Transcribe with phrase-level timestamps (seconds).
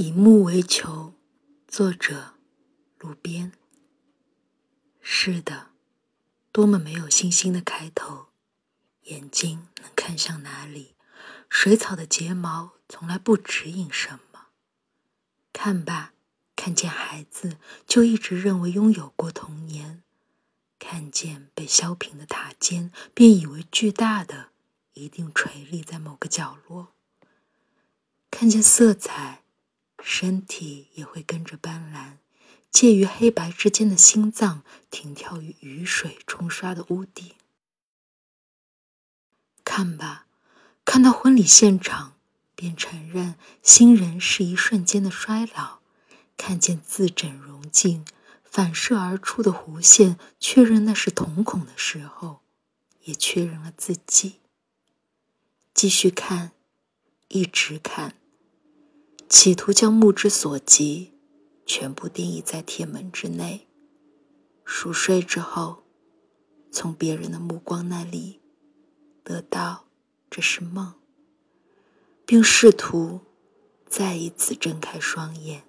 [0.00, 1.12] 以木为球，
[1.68, 2.32] 作者
[2.98, 3.52] 鲁边。
[5.02, 5.72] 是的，
[6.50, 8.28] 多么没有信心的开头！
[9.02, 10.94] 眼睛能看向哪里？
[11.50, 14.46] 水草的睫毛从来不指引什么。
[15.52, 16.14] 看吧，
[16.56, 20.00] 看见孩子就一直认为拥有过童年；
[20.78, 24.48] 看见被削平的塔尖，便以为巨大的
[24.94, 26.94] 一定垂立在某个角落；
[28.30, 29.39] 看见色彩。
[30.12, 32.16] 身体也会跟着斑斓，
[32.68, 37.32] 介于黑白之间的心脏停跳于雨水冲刷的屋顶。
[39.64, 40.26] 看吧，
[40.84, 42.16] 看到婚礼现场，
[42.56, 45.78] 便承认新人是一瞬间的衰老；
[46.36, 48.04] 看见自整容镜
[48.42, 52.40] 反射而出的弧线，确认那是瞳孔的时候，
[53.04, 54.40] 也确认了自己。
[55.72, 56.50] 继续看，
[57.28, 58.16] 一直看。
[59.30, 61.12] 企图将目之所及
[61.64, 63.68] 全部定义在铁门之内。
[64.64, 65.84] 熟睡之后，
[66.72, 68.40] 从别人的目光那里
[69.22, 69.84] 得到
[70.28, 70.94] 这是梦，
[72.26, 73.20] 并试图
[73.86, 75.62] 再一次睁开双眼。